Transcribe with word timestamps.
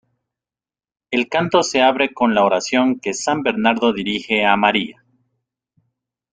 El 1.11 1.29
canto 1.29 1.61
se 1.61 1.83
abre 1.83 2.11
con 2.11 2.33
la 2.33 2.43
oración 2.43 2.99
que 2.99 3.13
san 3.13 3.43
Bernardo 3.43 3.93
dirige 3.93 4.43
a 4.43 4.55
María. 4.55 5.05